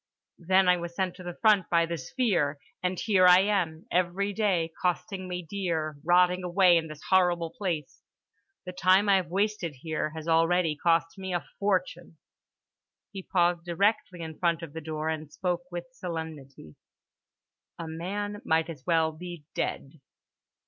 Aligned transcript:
Then 0.39 0.67
I 0.67 0.77
was 0.77 0.95
sent 0.95 1.13
to 1.17 1.23
the 1.23 1.37
front 1.43 1.69
by 1.69 1.85
The 1.85 1.95
Sphere—and 1.99 2.99
here 3.01 3.27
I 3.27 3.41
am, 3.41 3.85
every 3.91 4.33
day 4.33 4.73
costing 4.81 5.27
me 5.27 5.45
dear, 5.47 5.95
rotting 6.03 6.43
away 6.43 6.75
in 6.77 6.87
this 6.87 7.03
horrible 7.11 7.51
place. 7.51 8.01
The 8.65 8.71
time 8.71 9.07
I 9.07 9.17
have 9.17 9.27
wasted 9.27 9.75
here 9.81 10.09
has 10.15 10.27
already 10.27 10.75
cost 10.75 11.19
me 11.19 11.35
a 11.35 11.47
fortune." 11.59 12.17
He 13.11 13.21
paused 13.21 13.63
directly 13.63 14.21
in 14.21 14.39
front 14.39 14.63
of 14.63 14.73
the 14.73 14.81
door 14.81 15.07
and 15.07 15.31
spoke 15.31 15.65
with 15.69 15.85
solemnity: 15.93 16.73
"A 17.77 17.87
man 17.87 18.41
might 18.43 18.71
as 18.71 18.83
well 18.87 19.11
be 19.11 19.45
dead." 19.53 20.01